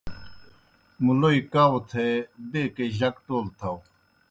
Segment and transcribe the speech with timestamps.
[1.03, 2.07] مُلوئے کؤ تھے
[2.51, 3.77] بیکے جک ٹول تھاؤ۔